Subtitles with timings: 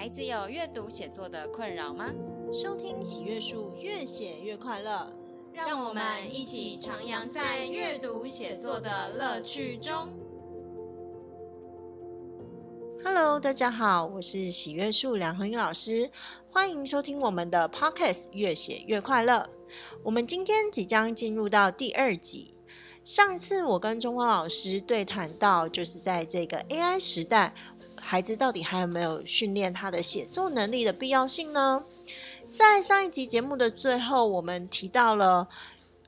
[0.00, 2.10] 孩子有阅读写作的困扰吗？
[2.54, 5.12] 收听喜阅树，越写越快乐。
[5.52, 6.02] 让我们
[6.34, 10.08] 一起徜徉在阅读写作的乐趣中。
[13.04, 16.10] Hello，大家好，我是喜阅树梁恒宇老师，
[16.50, 19.34] 欢迎收听我们的 Podcast《越写越快乐》。
[20.02, 22.54] 我们今天即将进入到第二集。
[23.02, 27.54] 上次我跟中光老师对谈到，就是在这个 AI 时代。
[28.00, 31.84] 孩子到底还有没有训练他的写作能力的必要性呢？
[32.50, 35.46] 在上一集节目的最后，我们提到了，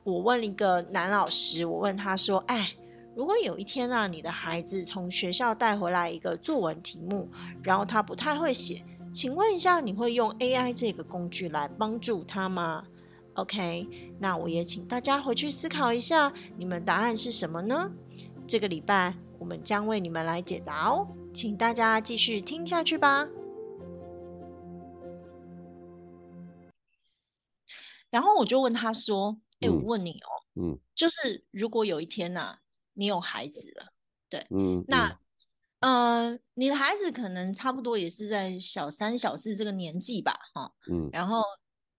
[0.03, 2.73] 我问了一个男老师，我问他说：“哎，
[3.15, 7.29] 如果有一天啊，你的孩子从学校带回来一个作文题目，
[7.63, 12.83] 然后他不太会写，请问一下，你会用 AI 这个工具来帮助他吗
[13.35, 13.87] ？”OK，
[14.19, 17.93] 那我也请大家回去思考一下，你们答案是什么呢？
[18.49, 21.07] 这个礼拜我们将为你们来解答哦。
[21.35, 23.27] 请大家继续听下去吧。
[28.11, 30.29] 然后我就问他说：“哎、嗯，我问你哦，
[30.61, 32.59] 嗯，就是如果有一天呐、啊，
[32.93, 33.93] 你有孩子了，
[34.29, 35.19] 对，嗯，那，
[35.81, 41.43] 嗯、呃，你的孩子可能差不多也是在小三、小四这个年纪吧，哈，嗯，然后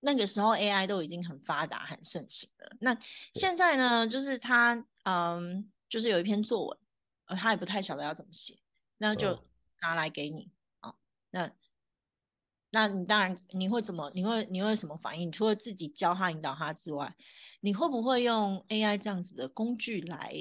[0.02, 2.78] 那个时候 AI 都已经很发达、很盛行了。
[2.80, 2.96] 那
[3.34, 6.78] 现在呢，就是他，嗯，就是有一篇作文，
[7.26, 8.56] 呃，他也不太晓得要怎么写。”
[8.98, 9.44] 那就
[9.82, 10.96] 拿来给你啊、哦，
[11.32, 11.52] 那
[12.70, 14.12] 那你当然你会怎么？
[14.16, 15.32] 你会你会什么反应？
[15.32, 17.16] 除了自己教他、引导他之外，
[17.62, 20.34] 你会不会用 AI 这样子的工具来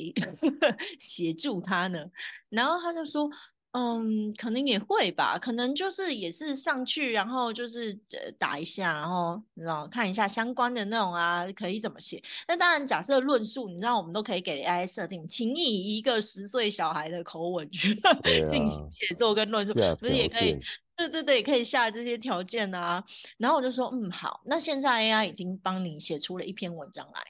[0.98, 2.10] 协助他呢？
[2.48, 3.30] 然后他就说。
[3.72, 12.22] 嗯，可能也会吧，可能就是也是上去，然后就是呃打一下，然后你知道看一下相关的那种啊，可以怎么写。
[12.46, 17.94] 那当然，假设论述，你知道我们都可以给 AI 设定，请以一个十岁小孩的口吻去
[18.46, 20.60] 进行写作跟论述，不是也可以？
[20.94, 23.02] 对对对，可以下这些条件啊。
[23.38, 27.22] 然后我就说，嗯，好，那现在 AI 已经帮你写出了一篇文章来，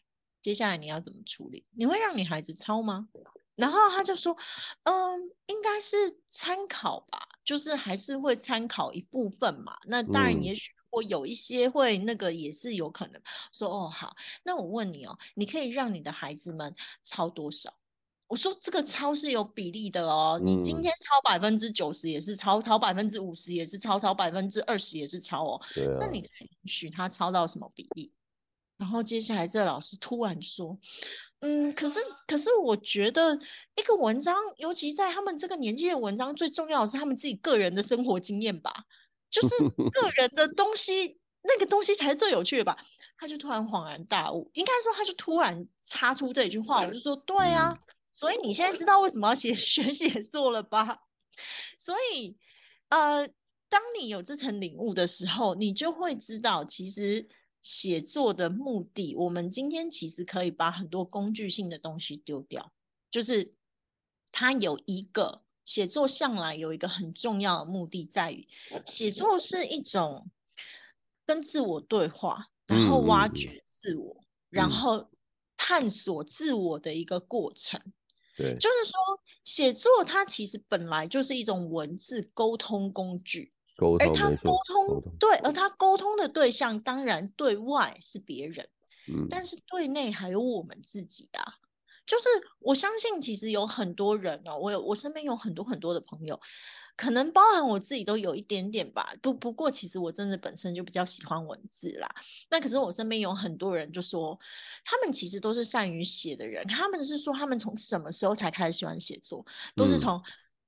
[0.43, 1.63] 接下来你要怎么处理？
[1.77, 3.07] 你会让你孩子抄吗？
[3.63, 4.37] 然后他就说，
[4.83, 5.97] 嗯，应该是
[6.29, 9.79] 参考吧，就是还是会参考一部分嘛。
[9.85, 13.21] 那当然，也许会有一些会那个也是有可能。
[13.21, 16.75] 嗯、说哦好，那我问你哦，你可以让你的孩子们
[17.05, 17.73] 抄多少？
[18.27, 25.61] 我说这个抄是有比例的哦，嗯、你今天超百分之九十也是超，超百分之五十也是超，超百分之二十也是超哦。
[25.61, 25.71] 啊。
[26.01, 28.13] 那你可以允许他超到什么比例？
[28.77, 30.77] 然后接下来这个老师突然说。
[31.45, 31.99] 嗯，可是
[32.29, 33.37] 可是，我觉得
[33.75, 38.73] 一个文章，尤其在他们这个年纪的文章，最重要的是他们自己个人的生活经验吧，
[39.29, 42.79] 就是个 人的东西，那个东西才是最有趣的吧。
[43.19, 47.77] 他就突然恍然大悟，应该说他就突然插出这一句话，我就说对啊，
[48.15, 51.01] 所以你现在知道为什么要写 学写作了吧？
[51.77, 52.37] 所以
[52.89, 53.27] 呃，
[53.69, 57.29] 当你有这层领悟的时候，你就会知道其实。
[57.63, 62.73] 写作的目的，我们今天其实可以把很多工具性的东西丢掉，
[63.09, 63.55] 就是
[64.33, 68.49] 它有一个写作向来有一个很重要的目的，在于
[68.85, 70.29] 写作是一种
[71.25, 75.09] 跟自我对话，然后挖掘自我，嗯、然后
[75.57, 77.81] 探索自我的一个过程。
[78.37, 83.53] 对，就是说写作它其实本来就是一种文字沟通工具。
[83.99, 88.69] 而他沟通，对，而他沟通的对象当然对外是别人，
[89.09, 91.55] 嗯，但是对内还有我们自己啊。
[92.05, 92.29] 就是
[92.59, 96.39] 我相信，其实有很多人哦，我有我身边有很多很多的朋友，
[96.97, 99.15] 可能包含我自己都有一点点吧。
[99.23, 102.09] 不不过，其实我真的本身就比较喜欢文字啦。
[102.51, 104.39] 那可是我身边有很多人就说，
[104.85, 106.67] 他们其实都是善于写的人。
[106.67, 109.47] 他们是说，他们从什么时候才开始喜欢写作？
[109.77, 110.23] 都是从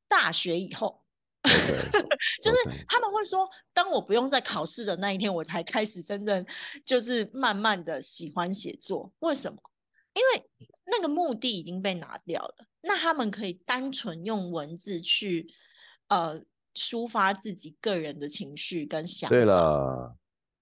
[0.08, 1.03] 大学以后。
[1.44, 1.90] Okay.
[2.42, 6.44] 就是他们会说，当我不用在考试的那一天，我才开始真正
[6.84, 9.12] 就是慢慢的喜欢写作。
[9.18, 9.58] 为什么？
[10.14, 12.66] 因为那个目的已经被拿掉了。
[12.80, 15.46] 那他们可以单纯用文字去
[16.08, 16.42] 呃
[16.74, 19.36] 抒发自己个人的情绪跟想法。
[19.36, 20.16] 对了，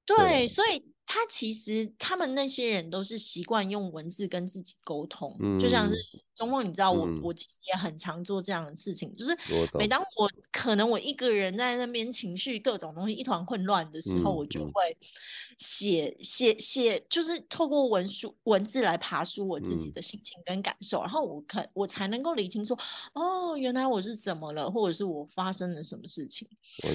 [0.04, 0.91] 对，所以。
[1.14, 5.94] 他其实，他们那些人都是习惯用文字跟自己沟通，嗯、就像是
[6.34, 9.36] 周梦，你知道我，嗯、我其实也很常做这样的事情，就是
[9.74, 14.96] 每当我可能我一个人在那边情绪各种东西一团混乱的时候，嗯、我就会
[15.58, 22.78] 写写写，就是透过文书文字来爬梳我自己的心情跟感受，嗯、然后我可我才能够理清说，
[23.12, 26.48] 哦，原来我是怎么了，或者是我发生了什么事情，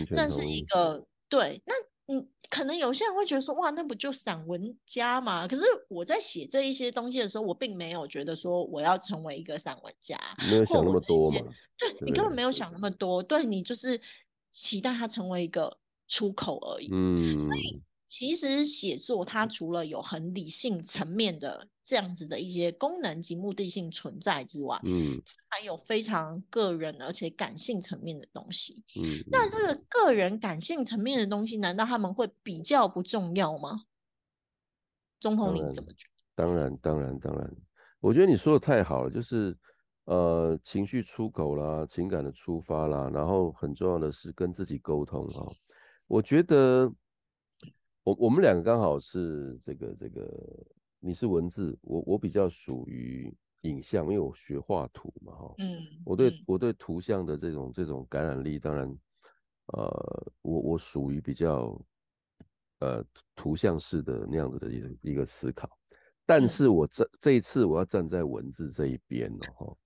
[0.09, 1.75] 那是一个对那。
[2.07, 5.47] 嗯，可能有些人会觉得说，哇，那不就散文家嘛？
[5.47, 10.17] 可是我在写这一些东西的时候，我并没有觉得说我要成为一个散文家，
[10.49, 11.41] 没有想那么多嘛。
[11.77, 13.99] 对，你根本没有想那么多，对，你就是
[14.49, 15.77] 期待他成为一个
[16.07, 16.89] 出口而已。
[16.91, 28.83] 嗯，所以其实写作它除了有很理性层面的这样子的一些功能及目的性存在之外，嗯，还有非常个人而且感性层面的东西。
[28.95, 33.83] 嗯，那这个个人感性层面的东西，难道他们会比较不重要吗？
[35.19, 36.33] 中鹏，你怎么觉得？
[36.35, 37.55] 当然，当然，当然，
[37.99, 39.57] 我觉得你说的太好了，就是。
[40.05, 45.45] 呃，情绪出口啦，情感的出发啦，然后很重要的是跟自己沟通哈。
[46.07, 46.89] 我觉得
[48.07, 50.65] 我我们两个刚好是这个这个，
[50.97, 55.55] 你是文字，我我比较属于影像，因为我学画图嘛哈。
[55.57, 58.87] 嗯，我对、嗯、我对图像的这种这种感染力，当然，
[59.73, 61.77] 呃，我我属于比较
[62.79, 63.03] 呃
[63.35, 65.69] 图像式的那样子的一个一个思考。
[66.25, 69.77] 但是我这这一次我要站在文字这一边了哈。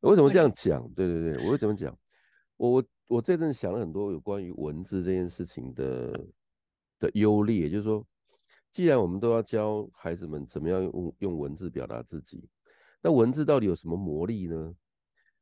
[0.00, 0.88] 为什么这样讲？
[0.94, 1.94] 对对对，我会怎么讲？
[2.56, 6.18] 我我我这阵想了很多有关于文字这件事情的
[6.98, 8.06] 的优劣，也就是说，
[8.70, 12.48] 既然我们都要教孩子们怎么样用用文字表达自己，
[13.02, 14.74] 那文字到底有什么魔力呢？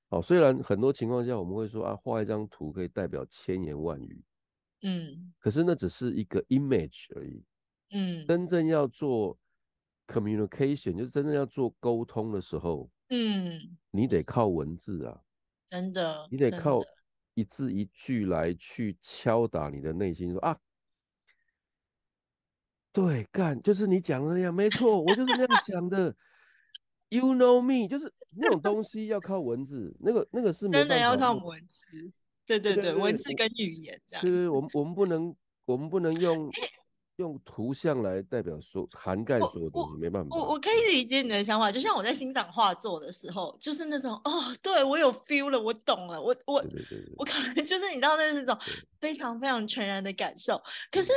[0.08, 4.22] 好，虽然很多情况下我们会说啊，画一张图可以代表千言万语，
[4.82, 7.42] 嗯，可是那只是一个 image 而已，
[7.90, 9.36] 嗯，真正要做
[10.06, 12.90] communication，就是真正要做沟通的时候。
[13.10, 15.20] 嗯，你得靠文字啊，
[15.70, 16.80] 真的，你得靠
[17.34, 20.58] 一字一句来去敲打你的内心，说啊，
[22.94, 26.14] 对，干就是你讲的那样，没错，我就是那样想的。
[27.10, 28.06] You know me，就是
[28.38, 32.10] 那种东西要靠文字，那个那个是真的要靠文字，
[32.46, 35.36] 对对对，文字跟语言这样，对对，我们我们不能，
[35.66, 36.48] 我们不能用。
[37.18, 40.36] 用图像来代表说涵盖所有东西，没办法。
[40.36, 46.54] 我我可以理解你的想法，就像我在欣赏画作的时候，就是那种哦，对我有 feel 了，我懂了，我我
[47.16, 48.58] 我可能就是你知道那是种
[49.00, 50.60] 非常非常全然的感受。
[50.90, 51.12] 可是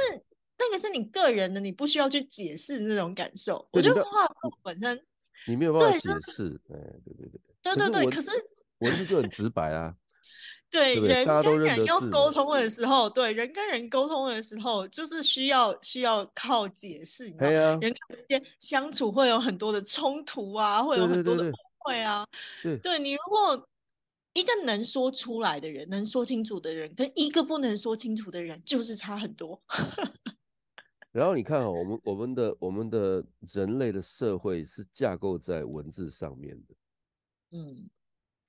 [0.60, 3.68] 那个是你个人的，你不需要去解释那种感受。
[3.72, 5.00] 我觉得画作本身
[5.48, 8.12] 你没有办法解释，哎，对对对，对对对。
[8.12, 8.32] 可是
[8.80, 9.96] 文字就很直白啊。
[10.70, 17.38] 对，对，对人跟人要沟通的时候，对人跟人沟通的时候，就是需要需要靠解释，你？
[17.38, 17.94] 啊、人跟
[18.28, 21.54] 人相处会有很多的冲突啊，会有很多的误
[21.86, 22.28] 会啊。
[22.84, 23.70] 对，你如果
[24.34, 29.62] 一个能说出来的人，能说清楚的人，跟一个不能说清楚的人，就是差很多。
[31.18, 36.76] 然后你看啊，我们我们的我们的人类的社会是架构在文字上面的，
[37.58, 37.90] 嗯，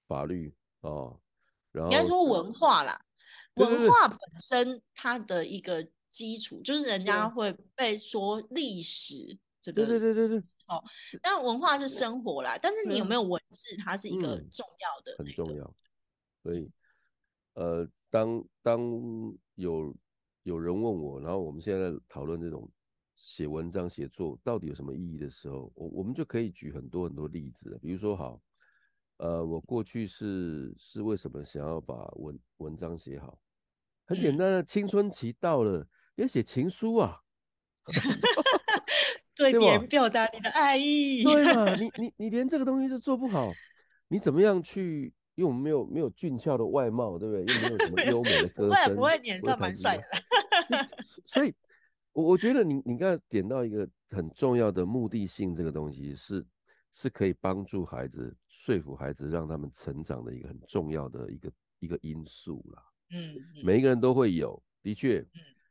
[0.06, 0.90] 法律啊。
[0.90, 1.20] 哦
[1.74, 3.00] 应该说文化啦，
[3.54, 10.82] 文化本身它的一个基础就是人家会被说历史这个，对对对对对，哦，
[11.22, 15.74] 但文化是生活啦，但是你有没有文字，它是一个重要的，很重要。
[16.42, 16.72] 所以，
[17.52, 18.80] 呃，当当
[19.54, 19.94] 有
[20.48, 22.66] 有人问我，然后我们现在讨论这种
[23.16, 28.40] 写文章写作到底有什么意义的时候，我我们就可以举很多很多例子，比如说好。
[29.18, 33.38] 呃，我过去是是为什么想要把文文章写好？
[34.06, 37.20] 很简单的，青春期到了，要写情书啊
[39.34, 41.24] 对别人表达你的爱意。
[41.24, 41.74] 对嘛？
[41.76, 43.52] 你你你连这个东西都做不好，
[44.08, 45.12] 你怎么样去？
[45.38, 47.54] 因为我们没有没有俊俏的外貌，对不对？
[47.54, 50.04] 又没有什么 优美的歌声，不会，你算蛮帅的。
[51.24, 51.54] 所以，
[52.12, 56.44] 我我觉得你你刚才点到一个很重要的目的性，这个东西是。
[56.94, 62.82] 是可以帮助孩子说服孩子，让他们成长的一个很重要的一个一个因素啦。
[63.10, 65.24] 嗯，每一个人都会有，的确。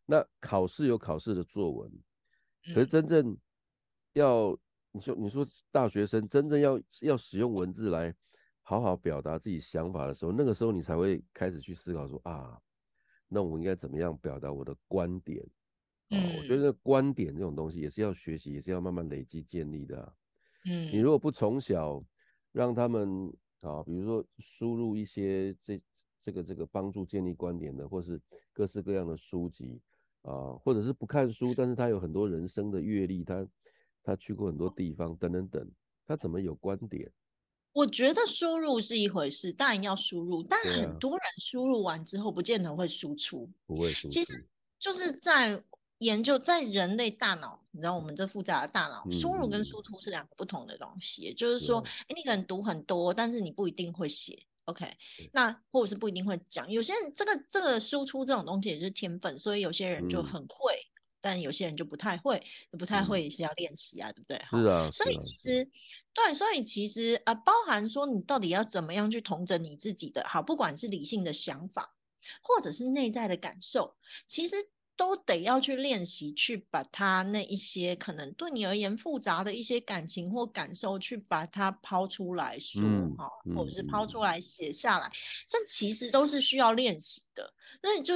[0.05, 1.91] 那考试有考试的作文，
[2.73, 3.37] 可是真正
[4.13, 4.57] 要
[4.93, 8.15] 你说你说大学生真正要要使用文字来
[8.69, 12.59] 好好表达自己想法的时候，那个时候你才会开始去思考说啊，
[13.29, 15.41] 那我应该怎么样表达我的观点？
[16.09, 20.13] 啊，我觉得观点这种东西也是要学习，也是要慢慢累积建立的啊。
[20.65, 22.03] 嗯，你如果不从小
[22.51, 25.81] 让他们啊，比如说输入一些这
[26.19, 28.21] 这个这个帮助建立观点的，或是
[28.51, 29.81] 各式各样的书籍
[30.23, 33.47] 啊，或者是不看书，但是他有很多人生的阅历，他
[34.03, 35.71] 他去过很多地方等等等，
[36.05, 37.09] 他怎么有观点？
[37.77, 44.45] 我觉得输入是一回事，当然要输入，但很多人输入完之后不见得会输出，不会输出，其实
[44.79, 45.63] 就是在。
[45.99, 51.23] 研究在人类大脑，你知道我们这复杂的大脑，输入跟输出是两个不同的东西。
[51.23, 54.85] 也就是说，哎，你可能读很多，但是你不一定会写，OK？
[55.33, 56.71] 那或者是不一定会讲。
[56.71, 60.86] 有些人这个这个输出这种东西也是天分，所以有些人就很会，
[61.27, 62.41] 但有些人就不太会，
[62.79, 64.37] 不太会也是要练习啊，对不对？
[64.49, 64.89] 是啊。
[64.93, 65.69] 所以其实
[66.13, 71.93] 对，所以其实啊，包含说你到底要怎么样去统整你自己的好，不管是理性的想法。
[72.41, 73.95] 或者是内在的感受，
[74.27, 74.55] 其实。
[74.97, 82.81] 都得要去练习，去把它那一些可能对你而言复杂的一些感情或感受，去把它抛出来说
[83.15, 85.11] 哈，嗯、或者是抛出来写下来，嗯、
[85.47, 87.53] 这其实都是需要练习的。
[87.83, 88.15] 那你就。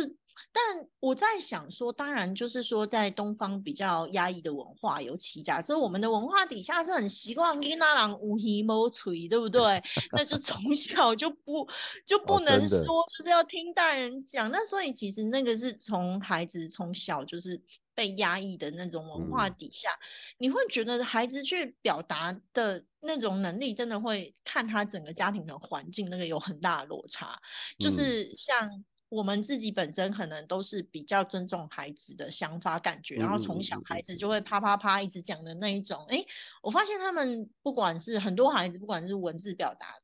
[0.51, 9.81] 但我在想说，当然就是说，在东方比较压抑的文化，尤其假设我们的文化底下是很习惯囡仔人有耳无嘴，对不对？
[10.11, 11.67] 那就从小就不
[12.05, 14.49] 就不能说，就是要听大人讲。
[14.51, 17.61] 那所以其实那个是从孩子从小就是
[17.93, 20.05] 被压抑的那种文化底下，嗯、
[20.39, 27.39] 你会觉得孩子去表达的那种能力，真的会看他整个家庭的环境，那个有很大的落差，
[27.79, 28.83] 就是像。
[29.11, 36.05] 我们自己本身可能都是比较尊重孩子的想法、感觉，然后从小孩子就会啪啪啪一直讲的那一种。
[36.07, 36.25] 哎，
[36.61, 39.99] 我发现他们不管是很多孩子，不管是文字表达，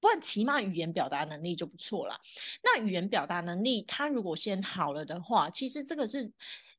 [0.00, 2.20] 不过起码语言表达能力就不错了。
[2.64, 6.32] 那语言表达能力，他如果先好了的话，其实这个是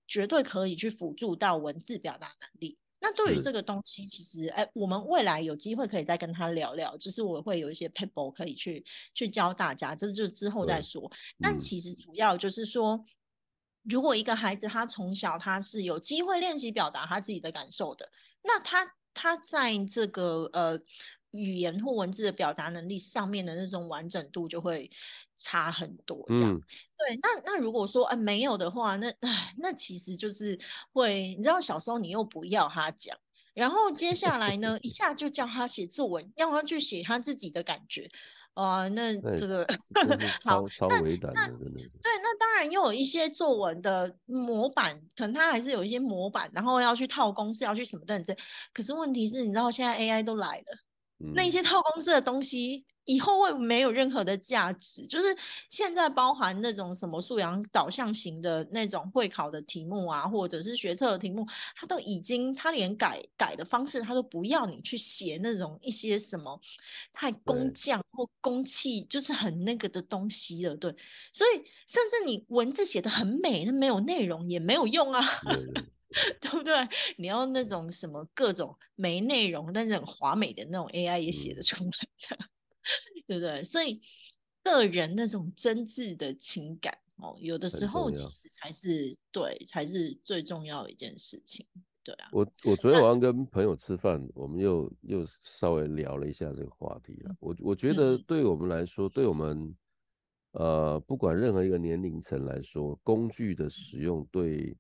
[0.06, 2.78] 绝对可以去辅助到文字表达能力。
[3.06, 11.12] 那对于这个东西，其实，哎，我们未来有机会可以再跟他聊聊，就是我会有一些 paper 可以去去教大家，这就之后再说。
[11.42, 13.04] 但其实主要就是说，
[13.84, 18.10] 如果一个孩子他从小他是有机会练习表达他自己的感受的，
[18.42, 20.80] 那他他在这个呃
[21.32, 24.90] 语言或文字的表达能力上面的那种完整度就会。
[25.36, 26.62] 差很多，这样、嗯、
[26.96, 27.20] 对。
[27.20, 30.58] 那那如果说啊、呃、没有的话，那哎那其实就是
[30.94, 33.18] 会，你知道小时候你又不要他讲，
[33.56, 38.12] 然后接下来呢一下就叫他写作文，让他去写他自己的感觉
[38.54, 39.66] 啊、呃，那这个
[40.42, 48.36] 超超为难的那对，那当然又有一些作文的模板，可能它还是有一些模板，然后要去套公式，要去什么等等。
[48.74, 50.78] 可是问题是，你知道现在 AI 都来了，
[51.20, 52.86] 嗯、那一些套公式的东西。
[53.06, 55.36] 以后会没有任何的价值，就是
[55.70, 61.46] 现在包含那种什么素养导向型的那种会考的题目啊，或者是学测的题目，
[61.76, 66.60] 他都已经他连改改的方式，他都不要你去写那种一些什么
[67.12, 70.96] 太工匠或工器，就是很那个的东西了，对。
[71.34, 71.58] 所以
[71.88, 75.22] 甚至你文字写的很美，那没有内容也没有用啊，
[76.40, 76.88] 对不对？
[77.18, 82.50] 你要那种什么各种没内容但是很华美的那种 AI 也写得出来，这样。
[83.40, 83.64] 对不对？
[83.64, 84.02] 所以
[84.62, 91.66] 个人那种真挚的情感哦，有的时候其实才是对，才是最重要的一件事情。
[92.04, 97.36] 对啊，我我昨天晚上跟朋友吃饭，我们又又稍微聊了一下这个话题了。
[97.40, 99.76] 我我觉得对我们来说，对我们
[100.52, 104.78] 呃，不管任何一个年龄层来说，工具的使用对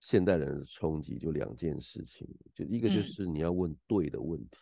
[0.00, 4.58] 现代人的冲击就两件事情，就一个就是你要问对的问题。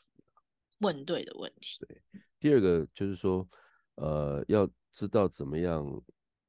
[0.81, 1.79] 问对的问题。
[1.87, 2.03] 对，
[2.41, 3.47] 第二个就是说，
[3.97, 5.85] 呃，要知道怎么样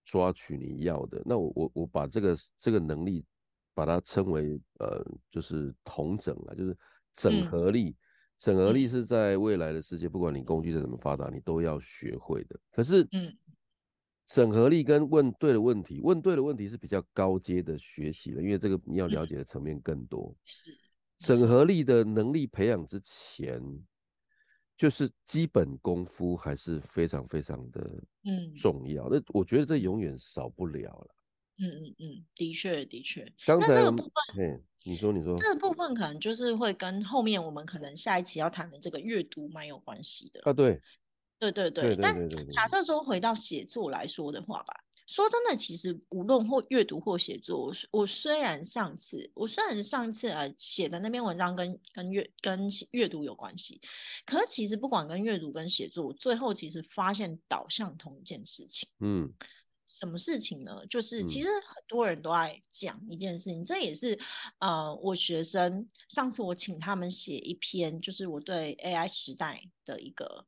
[0.05, 1.22] 抓取你要的。
[1.25, 3.25] 那我我我把这个这个能力，
[3.74, 6.77] 把它称为呃，就是统整了，就是
[7.15, 7.89] 整合力。
[7.89, 7.96] 嗯、
[8.38, 12.60] 整合力是在未来的世界，不管你工具再怎么发达，你都要学会的。
[12.72, 13.36] 可是，嗯，
[14.27, 20.36] 整合力跟问对的问题，问对的问题是比较高阶的学习了，因为这个你要了解的层面更多。
[20.46, 20.75] 是、嗯、
[21.17, 23.62] 整合力的能力培养之前。
[24.79, 27.81] 就是基本功夫还是非常非常的
[28.24, 31.15] 嗯重要，那、嗯、我觉得这永远少不了了。
[31.57, 33.29] 嗯嗯嗯，的确的确。
[33.45, 34.03] 刚才那这个部
[34.38, 40.53] 分，你说你说，这个部分可能就是会跟后面我们可能下一期要谈的这个阅读蛮有关系的啊。
[40.53, 40.79] 对，
[41.38, 41.98] 对对对。
[41.98, 42.15] 但
[42.50, 44.74] 假设说回到写作来说的话吧。
[45.10, 53.82] 说真的，其实无论或阅读或写作，我虽然上次我虽然上次啊写的那篇文章跟跟阅跟阅读有关系，
[54.24, 58.88] 可是其实不管跟阅读跟写作，最后其实发现导向同一件事情。
[59.00, 59.34] 嗯，
[59.88, 60.86] 什么事情呢？
[60.88, 64.20] 就是其实很多人都爱讲一件事情，嗯、这也是
[64.60, 70.46] 呃我学生上次我请他们写一篇，就是我对 AI 时代的一个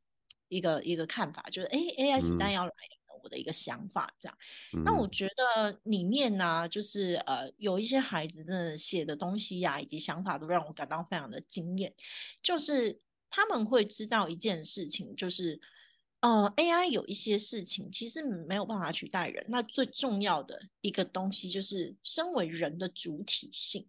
[0.50, 2.74] 一个一个看法，就是哎 AI 时代要来。
[3.22, 4.38] 嗯我的一个想法，这样，
[4.84, 11.94] 那我觉得里面呢、啊，就是呃，有一些孩子真的写的东西呀、啊，以及想法都让我感到非常的惊艳。
[12.42, 13.00] 就是
[13.30, 15.62] 他们会知道一件事情，就是
[16.22, 19.46] 呃，AI 有一些事情其实没有办法取代人。
[19.50, 23.88] 那最重要的一个东西，就是身为人的主体性，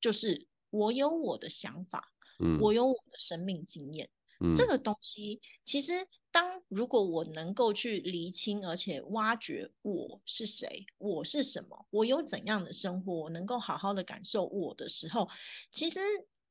[0.00, 4.08] 就是我有我的想法，嗯，我有我的生命经验，
[4.40, 5.92] 嗯，这个东西其实。
[6.34, 15.28] 当如果我能够去厘清，而且挖掘我是谁，我是什么，我有怎样的生活，我能够好好的感受我的时候，
[15.70, 16.00] 其实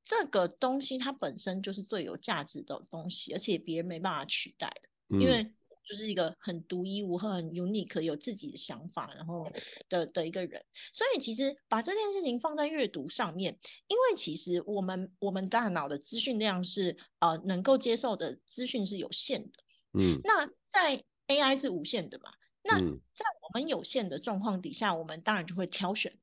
[0.02, 5.52] 这个东西它本身就是最有价值的东西，而且别人没办法取代的，因为
[5.84, 9.52] 就是一个很独一无二、很 unique、有自己的想法，然后
[9.90, 10.64] 的的一个人。
[10.92, 19.64] 所以其实把这件事情放在阅读上面，因为其实我们我们大脑的资讯量是呃能够接受的资讯是有限的，
[20.00, 22.32] 嗯，那在 AI 是无限的嘛？
[22.64, 26.18] 那在我们有限的状况底下，我们当然就会挑选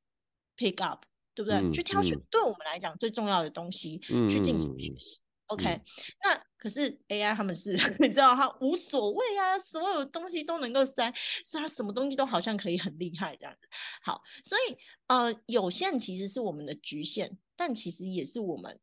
[0.57, 1.59] pick up，对不对？
[1.59, 5.19] 嗯、去挑选对我们来讲最重要的东西、嗯、去进行学习。
[5.51, 5.81] OK，、嗯、
[6.23, 13.67] 那可是 AI 他们是， 你知道，他无所谓啊，所有东西都能够塞，所以他什么东西都好像可以很厉害这样子。
[14.01, 14.77] 好，所以
[15.07, 18.79] 呃，有限其实是我们的局限，但其实也是我们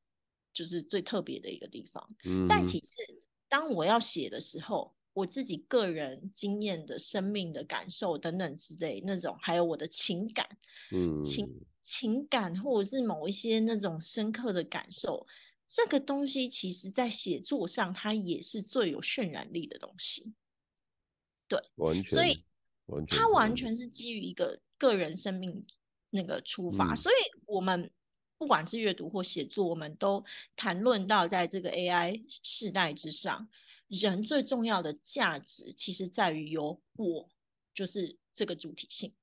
[0.53, 2.07] 就是最特别的一个地方。
[2.25, 3.01] 嗯、再其次，
[3.49, 10.47] 当我要写的时候，我自己个人经验的生命的感受等等之类那种，还有我的情感，
[10.93, 11.49] 嗯，情
[11.83, 15.27] 情感或者是某一些那种深刻的感受。
[15.71, 20.35] 这个东西其实，在写作上，它也是最有渲染力的东西。
[21.47, 22.43] 对，完全，所以
[22.87, 25.67] 完，它完全是基于一个个人生命
[26.09, 26.95] 那个出发。
[26.95, 27.91] 嗯、所以，我们
[28.39, 30.25] 不管是阅读或写作，我们都
[30.57, 33.51] 谈论到，在这个 AI 时代之上，
[33.89, 37.29] 人最重要的价值，其实在于有我，
[37.75, 39.15] 就是这个主体性。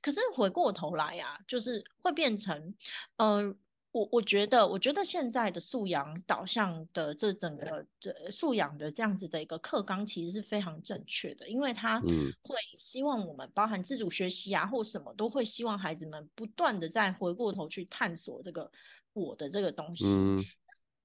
[0.00, 2.76] 可是回过头来呀、啊，就是会变成，
[3.16, 3.56] 嗯、呃。
[3.90, 18.70] 我我觉得，我觉得现在的素养导向的这整个这素养的这样子的一个课纲，其实是非常正确的，因为他会希望我们包含自主学习啊，或什么都会希望孩子们不断的再回过头去探索这个
[19.14, 20.04] 我的这个东西。
[20.18, 20.44] 嗯、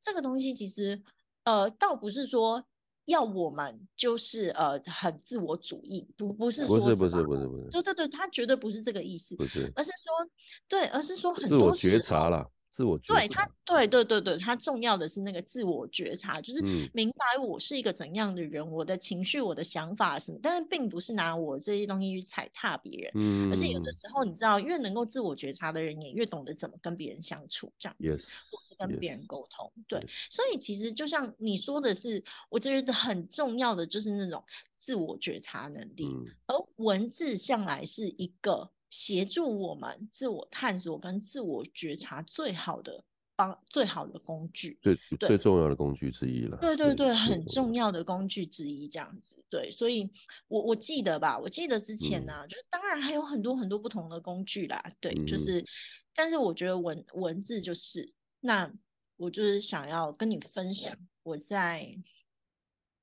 [0.02, 1.02] 这个东西其实
[1.46, 2.64] 呃，倒不是说
[3.06, 7.58] 要我们就是呃很自我主义，不不是说不是不是不是不。
[7.58, 10.30] 是，对对对，他绝对不是这个意思，不是，而是说
[10.68, 12.50] 对，而是说很多自我觉察了。
[12.74, 16.60] 自我觉察，对他，对对对对，他重要的是那个自我觉察，就是
[16.92, 34.44] 明白我是一个怎样的人，嗯、我的情绪、我的想法什么，但是并不是拿我这些东西去踩踏别人，嗯，而是有的时候你知道，越能够自我觉察的人，也越懂得怎么跟别人相处，这样子或是跟别人沟通对.所以其实就像你说的是，我觉得很重要的就是那种
[34.76, 38.72] 自我觉察能力，嗯、而文字向来是一个。
[38.94, 43.04] 协助我们自我探索跟自我觉察最好的
[43.36, 46.56] 帮最好的工具，最，最重要的工具之一了。
[46.62, 49.44] 对对对，很重要的工具之一，这样子。
[49.50, 50.08] 对，所以
[50.48, 54.80] 我我记得吧，我记得之前呢、啊，嗯、就是当然还有很多很多不同的工具啦。
[55.00, 55.66] 对，嗯、就是，
[56.14, 58.72] 但是我觉得文文字就是，那
[59.18, 61.98] 我就是想要跟你分享，我在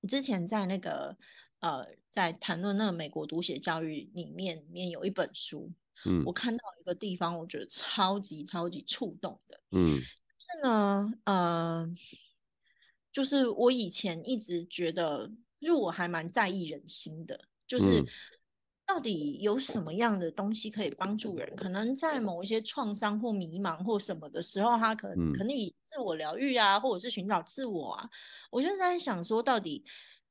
[0.09, 1.17] 之前在那个
[1.61, 5.71] 呃，在谈论那个美国读写教育里面，里面有一本书。
[6.07, 9.61] 嗯，我看到一个地方，我觉得超级超级触动的。
[9.73, 10.01] 嗯，
[10.39, 11.87] 是呢，呃，
[13.13, 18.03] 就是我以前一直觉得，就我还蛮在意人心的，就是
[18.87, 21.55] 到底有什么样的东西可以帮助人？
[21.55, 28.11] 可能在某一些创伤或迷茫或什么的时候，他可能可能以自我疗愈啊，或者是寻找自我啊。
[28.51, 29.85] 我就在想说，到底。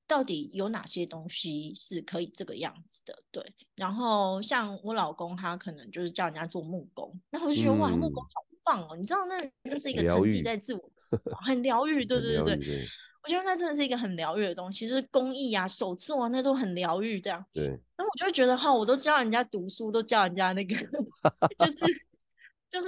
[0.09, 3.23] 到底有哪些东西是可以这个样子的？
[3.29, 8.29] 对，然后像我老公，他可能就是叫人家做木工，然后我就觉得、嗯、哇，木工好
[8.63, 8.95] 棒哦！
[8.95, 10.91] 你知道，那就是一个沉浸在自我，
[11.45, 12.87] 很疗愈， 对对对对。
[13.21, 17.45] 我觉得那真的是一个很疗愈的东西，就是工艺啊、手作啊，那都很疗愈这样。
[17.53, 17.67] 对。
[17.67, 21.77] 然后我就会觉得哈，我都教人家读书，都教人家那个，就是
[22.67, 22.87] 就是，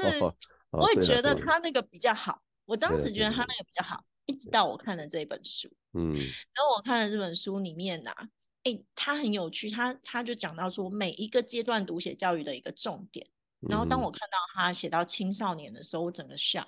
[0.72, 2.42] 我也觉得他那个比较好。
[2.66, 4.04] 我当时觉得他那个比较好。
[4.42, 8.28] 一直到我看了这本书，嗯，然后我看了这本书里面呐、啊，
[8.64, 13.28] 哎、欸，它很有趣，他他就讲到说每一个阶段读写教育的一个重点，
[13.60, 16.66] 然后当我看到他写到青少年的时候，我整个 shock。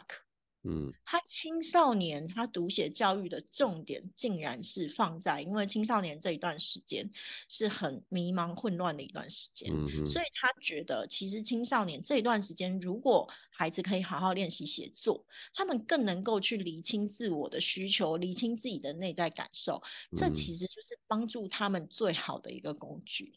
[0.65, 7.09] 嗯，他青少年他读写教育的重点竟然是放在，因为青少年这一段时间
[7.49, 19.83] 是很迷茫混乱的一段时间，嗯，所以他觉得其实青少年这一段时间，如果孩子可以好好练习写作，他们更能够去厘清自我的需求，厘清自己的内在感受，
[20.15, 23.33] 这其实就是帮助他们最好的一个工具。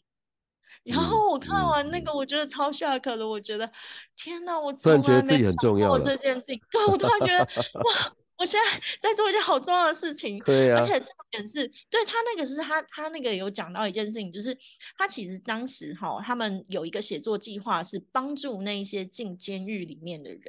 [0.87, 3.27] 然后我看完那个，我觉得超 shock 的。
[3.27, 3.69] 我觉得，
[4.15, 4.59] 天哪！
[4.59, 6.61] 我突然觉得自己很重要这件事情。
[6.71, 7.43] 对，我突然觉得，
[7.81, 8.13] 哇！
[8.37, 10.37] 我现在在做一件好重要的事情。
[10.45, 10.79] 对啊。
[10.79, 14.55] 而且重点是，对他那个是他他那个有讲到一件事情，就是
[14.95, 20.41] 他其实当时哈，他们有一个写作计划，是帮助那一些进监狱里面的人。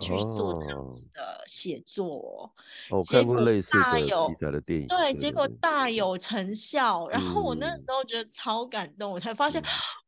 [0.00, 2.52] 去做这样子的写作，
[2.90, 3.36] 哦，结果
[3.82, 7.08] 大有题材的电影，对，结果大有成效。
[7.08, 9.60] 然后我那时候觉得超感动，我才发现，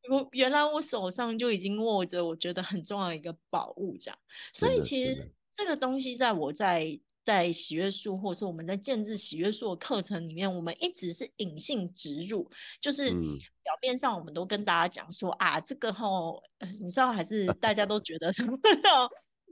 [0.09, 4.19] 我原来我手上就已经握着我觉得很重要的一个宝物，这样。
[4.53, 12.49] 所以其实这个东西在我在在喜悦树，或是我们在建制喜悦树的课程里面，我们一直是隐性植入，
[12.81, 16.41] 就是表面上我们都跟大家讲说、嗯、啊，这个吼，
[16.81, 18.57] 你知道还是大家都觉得什么，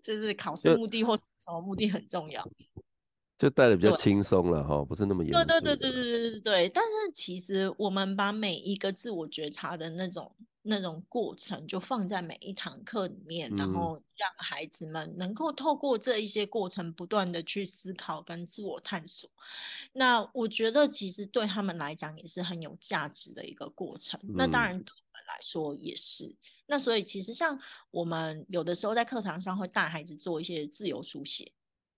[0.03, 2.49] 就是考试目的或什么目的很重要。
[3.39, 5.33] 就带的比较轻松了哈，不是那么严。
[5.33, 6.69] 对对对对对对对对。
[6.71, 19.31] 但是其实我们把每一个自我觉察的那种那种过程，就放在每一堂课里面，嗯，然后让孩子们能够透过这一些过程，不断的去思考跟自我探索。
[19.93, 24.19] 那我觉得其实对他们来讲也是很有价值的一个过程。
[24.25, 26.35] 嗯，那当然对我们来说也是。
[26.69, 27.59] 那所以其实像
[27.91, 31.51] 我们有的时候在课堂上会带孩子做一些自由书写。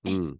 [0.04, 0.38] 嗯。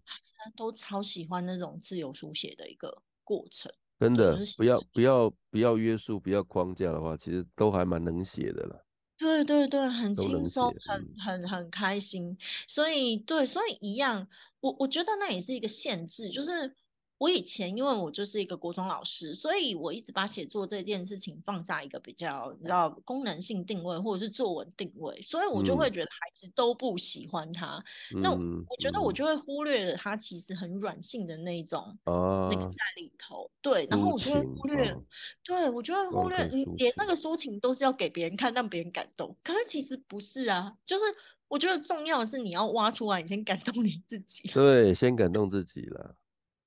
[0.57, 8.87] 都超喜欢那种自由书写的一个过程，真的，不要不要不要约束，不要框架的话，其实都还蛮能写的了。
[9.19, 12.38] 对对对，很轻松，很很很开心。
[12.66, 14.29] 所以对，所以一样，
[14.61, 16.75] 我我觉得那也是一个限制，就是。
[17.20, 27.76] 我以前因为我就是一个国中老师，所以我一直把写作这件事情放在一个比较你知道功能性定位或者是作文定位，所以我就会觉得孩子都不喜欢他。
[28.16, 33.50] 嗯、那我觉得我就会忽略了他其实很软性的那一种、啊、那个在里头。
[33.61, 34.96] 对，然后我就会忽略，啊、
[35.44, 39.37] 对我就会忽略你连那个抒情都是要给别人看，让别人感动。
[39.44, 41.04] 可是其实不是啊，就是
[41.48, 44.48] 我觉得重要的是你要挖出来，你先感动你自己。
[44.54, 46.16] 对，先感动自己了。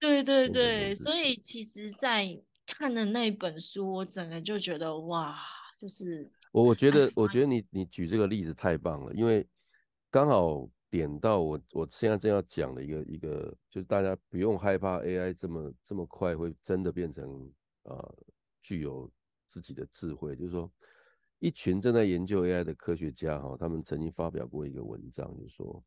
[0.04, 2.28] 对对对，所以其实，在
[2.68, 5.40] 看的那本书，我整个就觉得哇，
[5.78, 9.48] 就是我我觉得，我觉得你你举这个例子太棒了，因为
[10.12, 17.50] 刚好点到我我现在正要讲的一个一个，就是大家不用害怕 AI 这么这么快会真的变成
[17.84, 18.16] 呃
[18.62, 19.10] 具有
[19.48, 20.70] 自己的智慧，就是说
[21.40, 25.82] 一群正在研究 AI 的科学家哈，他们曾经发表过一个文章，就是说，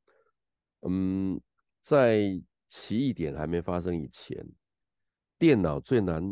[0.88, 1.38] 嗯，
[1.83, 4.44] 在奇异点还没发生以前，
[5.38, 6.22] 电脑最难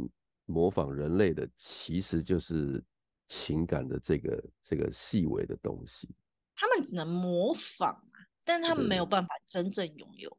[0.46, 2.82] 模仿人类的，其实就是
[3.28, 6.08] 情感的这个这个细微的东西。
[6.54, 7.96] 他们只能模仿，
[8.44, 10.36] 但他们没有办法真正拥有。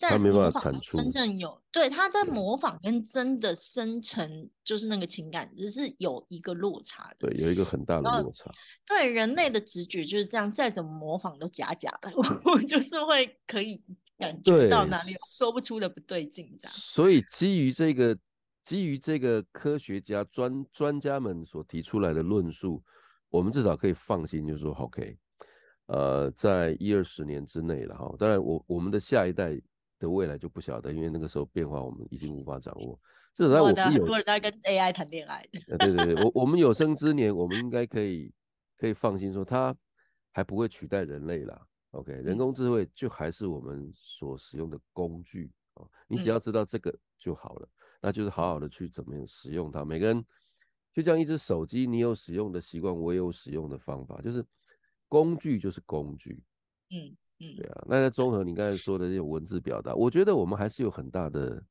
[0.00, 7.28] 他没办法产出真正有，对，他在模仿跟真的生成，就是那个情感，只是有一个落差的。
[7.28, 8.48] 对，有一个很大的落差。
[8.86, 12.12] 对，人类的直觉就是这样，再怎么模仿都假假的。
[12.44, 13.82] 我就是会可以。
[14.18, 16.76] 感觉到哪里说不出的不对劲，这样。
[16.76, 18.18] 所以基于这个，
[18.64, 22.82] 基于这个科学家专专家们所提出来的论述，
[23.30, 25.16] 我们至少可以放心，就是说，OK，
[25.86, 28.14] 呃，在一二十年之内了哈。
[28.18, 29.58] 当然我，我我们的下一代
[29.98, 32.98] 的未来就不晓得，因为那个时候变化我们已经无法掌握。
[33.34, 35.76] 至少在我们有很多人在跟 AI 谈恋爱的。
[35.78, 38.32] 对对对，我我们有生之年，我们应该可以
[38.76, 39.72] 可以放心说，它
[40.32, 41.67] 还不会取代人类了。
[41.92, 47.68] OK，人工智慧就还是我们所使用的工具啊，你只要知道这个就好了，
[48.00, 49.86] 那就是好好的去怎么样使用它。
[49.86, 50.22] 每个人
[50.92, 54.44] 就像一只手机，你有使用的习惯，我也有使用的方法，就是
[55.08, 56.42] 工具就是工具。
[56.90, 57.84] 嗯嗯，对啊。
[57.88, 61.64] 那在综合你刚才说的这种文字表达，我觉得我们还是有很大的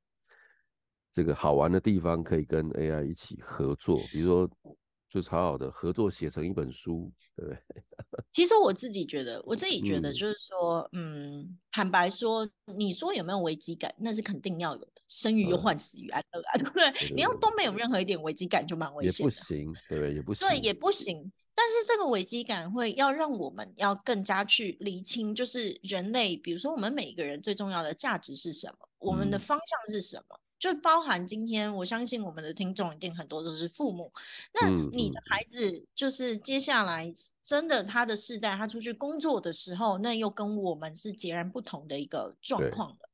[1.12, 4.76] 这个好玩的地方，可以跟 AI 一起合作，比如说。
[5.10, 7.60] 就是好好的合作写成一本书，对不对？
[8.34, 14.91] 其实我自己觉得，我自己觉得就是说，嗯，嗯坦白说，你说有没有危机感，那是肯定要有的。
[15.08, 16.91] 生于忧患，死于安乐啊， 对不对？
[16.91, 19.32] 对对对，你要都没有任何一点危机感，就蛮危险的。
[19.32, 20.13] 也不行，对不对？
[20.13, 20.48] 也不行。
[20.50, 21.32] 对，也不行。
[21.56, 30.38] 但是这个危机感会要让我们要更加去厘清，就是人类，比如说我们每一个人最重要的价值是什么，嗯、我们的方向是什么。
[30.60, 34.12] 就包含今天，我相信我们的听众一定很多都是父母。
[34.60, 43.10] 那你的孩子就是接下来真的他的世代，他出去工作的时候，那又跟我们是截然不同的一个状况了。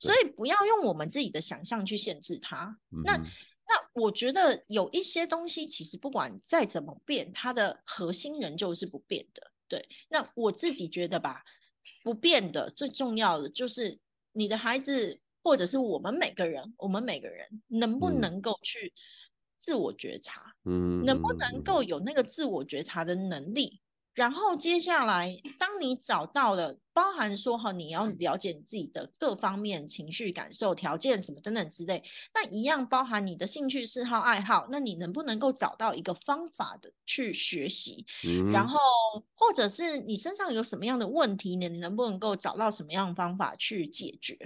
[0.00, 2.78] 所以不要用我们自己的想象去限制他。
[3.04, 9.50] 那那我觉得有一些东西，其实不管再怎么变，它的核心仍旧是不变的。
[9.68, 11.44] 对，那我自己觉得吧，
[12.02, 13.98] 不变的最重要的就是
[14.32, 15.20] 你的孩子。
[15.46, 18.92] 或者是我们每个人，我们每个人能不能够去
[19.56, 23.80] 自我觉察，嗯，能不能够有那个自我觉察的能力？
[24.16, 32.02] 然后接下来，当你找到了，包含说哈，你要了解你自己的各方面情绪感受、条件什么等等之类，
[32.32, 38.06] 那一样包含你的兴趣嗜好、爱好，那你能不能够找到一个方法的去学习？
[38.24, 38.78] 嗯，然后
[39.34, 41.68] 或者是你身上有什么样的问题呢？
[41.68, 44.38] 你能不能够找到什么样的方法去解决？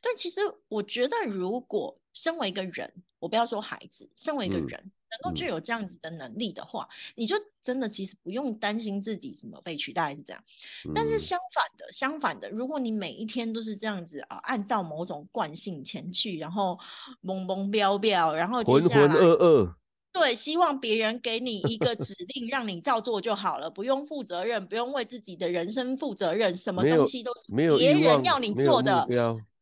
[0.00, 10.42] 但其实我觉得，如果身为一个人，我不要说孩子，身为一个人，能够具有这样子的能力的话，嗯、你就真的其实不用担心自己怎么被取代是这样。
[10.86, 16.78] 嗯、但是相反的，相反的，如果你每一天都是这样子啊，按照某种惯性前去，然后
[17.22, 19.74] 懵懵飙飙，然后接下来浑浑噩噩，
[20.12, 29.06] 对，希望别人给你一个指令，让你照做就好了，不用负责任，不用为自己的人生负责任，什么东西都是别人要你做的。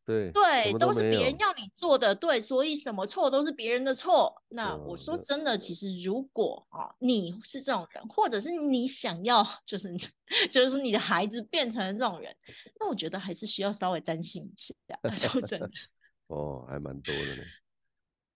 [0.07, 4.33] 对对，都，都是别人要你做的，对，所以什么错都是别人的错。
[4.47, 9.93] 那我说真的，其实如果啊，你是这种人，或者是你想要，就是
[10.49, 12.33] 就是你的孩子变成这种人，
[12.79, 14.73] 那我觉得还是需要稍微担心一下。
[15.13, 15.69] 说真的，
[16.27, 17.43] 哦，还蛮多的呢，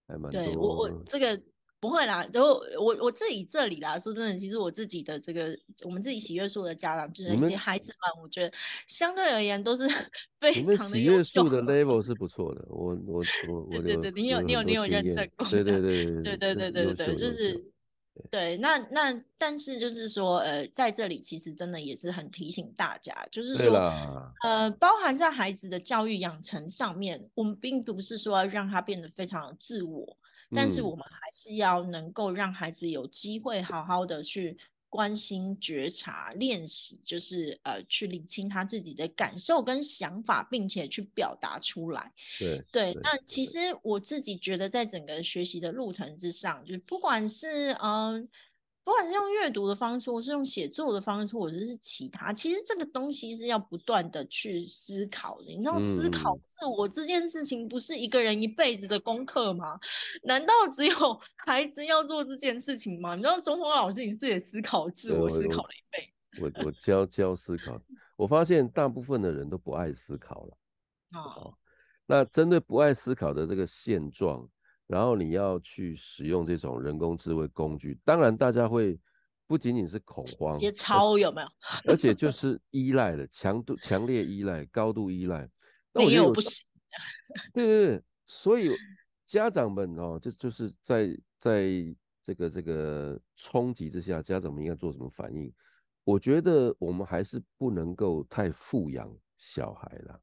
[0.10, 0.43] 还蛮多。
[0.43, 1.41] 对我我这个。
[1.81, 9.87] 不会啦，然后我我自己这里啦，说真的，其实我自己的这个，我们自己喜悦树的家长，就是一些孩子们，我觉得相对而言都是
[10.39, 10.95] 非常的。
[10.95, 17.65] 喜悦树的 level 是不错的，我我我我对对对，你有你有你有认证过，对对对对对对对对对，就是
[18.29, 18.57] 对。
[18.57, 23.75] 那那但是就是说，呃，在这里其实真的也是很提醒大家，就是说，
[24.43, 30.15] 呃，包含在孩子的教育养成上面，我们并不是说要让他变得非常的自我。
[30.53, 34.57] 但是我们还是要能够让孩子有机会好好的去
[34.89, 42.11] 关心、觉察、练习，就是呃，去理清他自己的感受跟想法，并且去表达出来。
[42.37, 48.13] 对对，那其实我自己觉得，在整个学习的路程之上，就是不管是嗯。
[48.13, 48.27] 呃
[48.83, 55.45] 不管是用阅读的方式，或是用写作的方式，或者是其他，其实这个东西是要不断的去思考的。
[55.45, 59.79] 你知道，思考自我这件事情不是一个人一辈子的功课吗？
[60.23, 60.95] 难道只有
[61.45, 63.15] 孩子要做这件事情吗？
[63.15, 66.41] 你知道，中锋老师，你是不是也思考自我，思考了一辈子？
[66.41, 67.79] 我我教教思考，
[68.15, 70.57] 我发现大部分的人都不爱思考了。
[71.13, 71.53] 哦，
[72.07, 74.49] 那针对不爱思考的这个现状。
[74.91, 78.99] 然后你要去使用这种人工智慧工具，当然大家会
[79.47, 81.47] 不仅仅是恐慌，直接抄有没有？
[81.88, 85.49] 而且就是依赖了，强度强烈依赖，高度依赖。
[85.93, 86.65] 那我有不行。
[87.54, 88.69] 对对对，所以
[89.25, 91.69] 家长们哦，就就是在在
[92.21, 95.49] 这个这个冲击之下，家长们应该做什么反应？
[96.04, 100.19] 我觉得我们还是不能够太富养小孩了。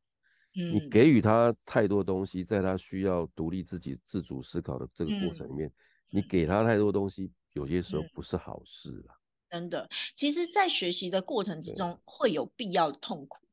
[0.67, 5.73] 你给予他太多东西，在他需要独立自己、自主思考的这个过程里面，嗯、
[6.11, 9.15] 你给他太多东西，有些时候不是好事了。
[9.51, 13.48] 真的，其实，在学习的过程之中，会有必要的痛苦。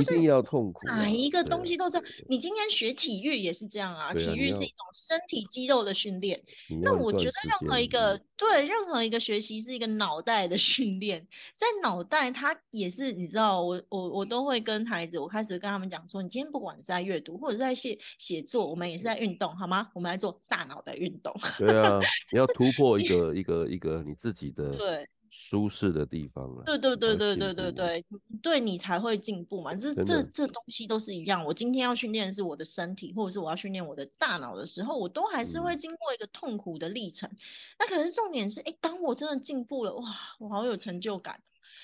[0.00, 2.02] 一定要痛苦，哪一个东西都是。
[2.28, 6.40] 你今天学体育也是这样啊，体育是一种身体肌肉的训练。
[6.82, 19.88] 那我觉得任何一个对任何一个学习是一个脑袋的 训练，在脑袋它也是，你知道，我我我都会跟孩子，我开始跟他们讲说，你今天不管是在阅读或者是在写写作，我们也是在运动，好吗？
[19.94, 21.34] 我们来做大脑的运动。
[21.58, 22.00] 对啊，
[22.32, 25.08] 你要突破一 个一个一个你自己的对。
[25.36, 28.04] 舒适的地方了，对对对对对对对，
[28.40, 29.74] 对你才会进步嘛。
[29.74, 31.44] 这这这东西都是一样。
[31.44, 37.28] 我今天要训练的是我的身体，或者是我要训练我的大脑的时候，我都还是会经过一个痛苦的历程。
[37.28, 37.36] 嗯、
[37.80, 41.42] 那可是重点是，哎，当我真的进步了，哇，我好有成就感。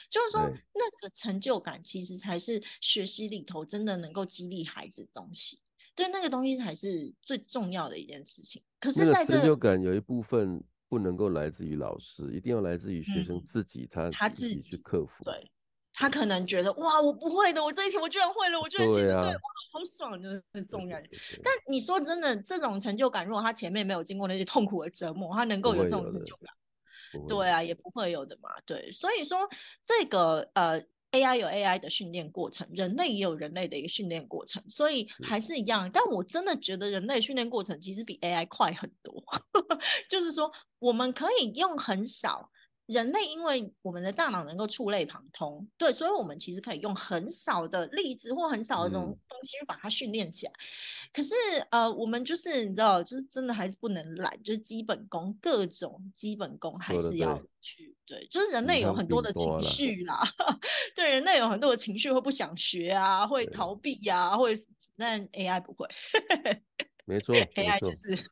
[0.09, 5.59] 就是说，那个成就感其实才是学习里头真的能够激励孩子的东西。
[5.97, 8.63] 对，那个东西才是最重要的一件事情。
[8.79, 10.63] 可是在这成就感有一部分。
[10.91, 15.25] 不能够来自于老师，一定要来自于学生自己，嗯、他自己去克服。
[15.25, 15.51] 对，
[15.95, 19.41] 他可能觉得哇，我不会的，我这一题我居然会了，我居然记得对，哇，
[19.73, 21.11] 好爽，就是这种感觉。
[21.43, 26.53] 但你说真的，这种成就感，如果他前面没有经过那些痛苦的折磨，他能够有这种成就感？
[27.27, 28.51] 对啊，也不会有的嘛。
[28.67, 29.49] 对，所以说
[29.83, 30.85] 这个呃。
[31.13, 35.91] AI 有 AI 的训练过程，人类也有人类的一个训练过程，所以还是一样。
[35.93, 39.23] 但我真的觉得人类训练过程其实比 AI 快很多，
[40.09, 42.51] 就是说我们可以用很少。
[42.91, 50.53] 人类因为我们的大脑能够触类旁通，对，所以我们其实可以用很少的例子或很少的这种东西去把它训练起来。
[50.53, 50.59] 嗯、
[51.13, 51.35] 可是
[51.71, 57.95] 呃，我们就是你知道，就是真的还是不能懒，就是基本功，各种基本功还是要去。
[58.05, 60.21] 对，对，就是人类有很多的情绪啦，
[60.97, 64.61] 对，人类有很多的情绪会不想学啊，会逃避呀、啊，或者
[64.97, 65.87] 但 AI 不会。
[67.11, 67.35] 没 错
[67.81, 68.31] 就是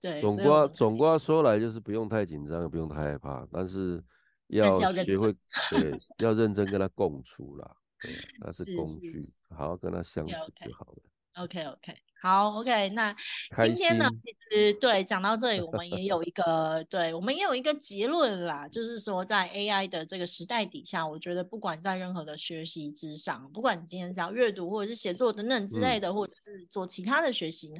[0.00, 0.20] 对。
[0.20, 4.02] 总归总括说来，就是不用太紧张，也不用太害怕，但是
[4.46, 5.32] 要学会
[5.70, 7.76] 对，要认真跟他共处啦。
[8.00, 10.34] 对，那是工具，好好跟他相处
[10.64, 11.44] 就好了。
[11.44, 11.94] OK OK。
[12.24, 13.14] 好，OK，那
[13.62, 27.74] 今天呢，其实对讲到这里，我们也有一 个，对我们也有一个结论啦，就是说，在 AI 的这个时代底下，我觉得不管在任何的学习之上，不管你今天是要阅读或者是写作等等之类的，嗯、或者是做其他的学习，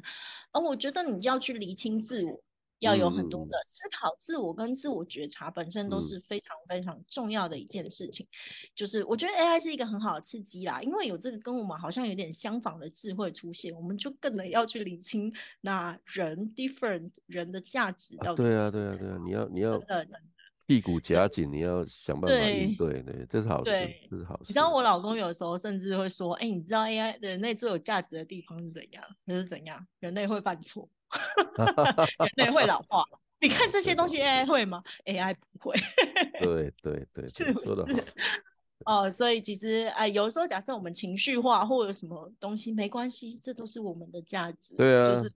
[0.51, 2.39] 而我觉得你要去厘清自我，
[2.79, 8.25] 要有很多的思考、自我跟自我觉察，本身都是非常非常重要的一件事情。
[8.25, 18.45] 嗯、就是我觉得 AI 是一个很好的刺激啦，因为有这个跟我们好像有点相仿的智慧出现，我们就更能要去理清那人 different 人的价值到底、啊。
[18.45, 19.81] 对啊，对啊，对啊，你要你要
[20.67, 23.71] 屁股夹紧，你要想办法应对，对，对，这是好事，
[24.09, 24.45] 这是好事。
[24.47, 29.03] 你知道我老公有时候甚至会说：“哎、欸，你知道 AI 人类最有价值的地方是怎样？
[29.27, 29.85] 就是怎样？
[29.99, 30.89] 人类会犯错。”
[32.35, 33.03] 人类会老化，
[33.41, 35.75] 你看这些东西 AI 会吗？AI 不会。
[36.39, 37.65] 对 对对，是不是？
[37.65, 37.95] 说得
[38.85, 39.03] 好。
[39.03, 44.75] 哦，所以其实哎，有时候假设我们情绪化或者什么东西没关系，这都是我们的价值。
[44.75, 45.31] 对啊，就是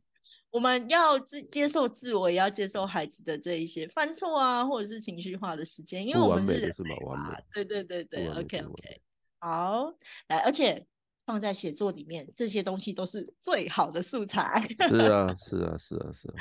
[0.52, 7.36] 我们要自接受自我，也要接受孩子的这一些犯错啊，或者是情绪化的时间，因为我们是人类嘛。
[7.54, 9.02] 对对对对，OK OK。
[9.40, 9.94] 好，
[10.28, 10.86] 来，而且。
[11.30, 14.68] 放在写作里面，这些东西都是最好的素材。
[14.80, 16.34] 是啊， 是啊，是啊，是啊。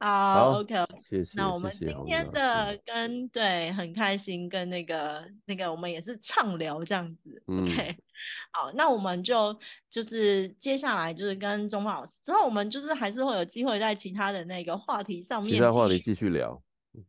[0.00, 1.32] 好，，OK，谢谢。
[1.36, 7.42] 那我们今天的跟对很开心，跟那个那个我们也是畅聊这样子。
[7.48, 7.94] 嗯、OK，
[8.50, 9.54] 好，那我们就
[9.90, 16.62] 就是接下来就是跟钟老师之后，我们就是还是会有机会在其他的那个话题上面，其他话题继续聊。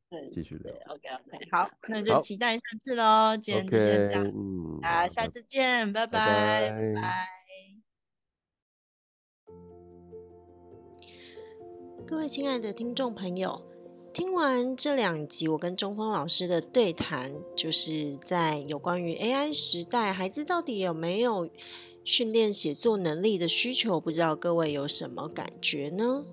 [0.10, 0.74] 对，继续聊。
[0.88, 3.38] OK OK，好，那就期待下次喽。
[3.38, 7.28] 今天就先这样，嗯，啊，下次见，拜拜，拜拜。
[12.08, 13.62] 各位亲爱的听众朋友，
[14.14, 21.50] 听完这两集我跟中峰老师的对谈，就是在有关于 AI 时代，孩子到底有没有
[22.04, 24.00] 训练写作能力的需求？
[24.00, 26.24] 不知道各位有什么感觉呢？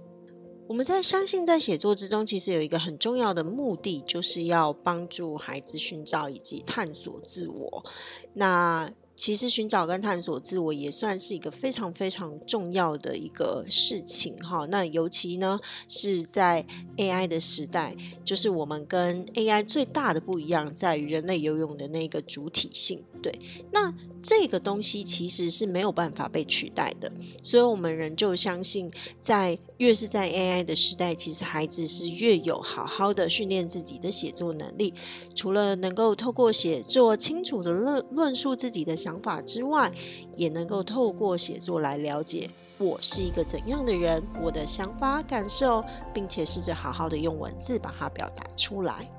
[0.72, 7.84] 我们在相信，在写作之中，其实有一个很重要的目的，就是要帮助孩子寻找以及探索自我。
[8.32, 14.66] 那其实寻找跟探索自我也算是一个非常非常重要的一个事情哈。
[14.70, 17.94] 那尤其呢是在 AI 的时代，
[18.24, 23.02] 就是我们跟 AI 最大的不一样，在于人类游泳的那个主体性。
[23.22, 23.32] 对，
[23.70, 27.12] 那这个东西其实是没有办法被取代的。
[27.40, 34.92] 所以，我们仍旧相信，在越是在 AI 的时代，其实孩子是越有好好的训练自己的写作能力。
[35.36, 39.90] 除了能够透过写作清楚的论论述自己的想法之外，
[40.36, 45.82] 也能够透过写作来了解我是一个怎样的人，我的想法感受，
[46.14, 49.10] 并且试着好好的用文字把它表达出来。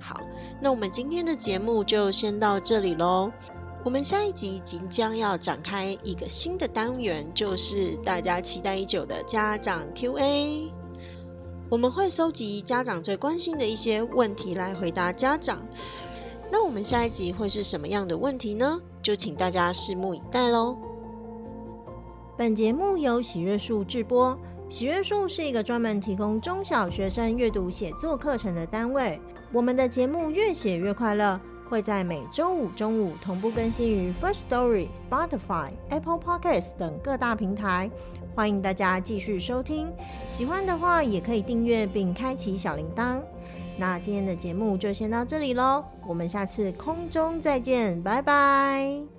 [0.00, 0.20] 好，
[0.60, 3.32] 那我们今天的节目就先到这里喽。
[3.84, 10.70] 我们下一集即将要展开一个新的单元，就是大家期待已久的家长 Q&A。
[11.68, 15.60] 我们会收集家长最关心的一些问题来回答家长。
[16.50, 18.80] 那我们下一集会是什么样的问题呢？
[19.02, 20.76] 就请大家拭目以待喽。
[22.36, 24.38] 本节目由喜悦树制播，
[24.68, 29.20] 喜悦树是一个专门提供中小学生阅读写作课程的单位。
[29.52, 31.38] 我们的节目越写越快乐，
[31.68, 37.90] 会在每周五中午同步更新于 First Story、Spotify、Apple Podcasts 等各大平台，
[38.34, 39.92] 欢迎大家继续收听。
[40.26, 43.20] 喜欢的话也可以订阅并开启小铃铛。
[43.76, 49.11] 那今天的节目就先到这里喽，我们下次空中再见，拜拜。